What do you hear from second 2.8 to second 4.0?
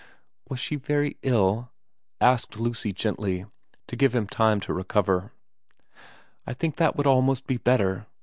gently, to